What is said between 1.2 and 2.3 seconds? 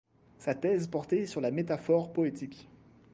sur la métaphore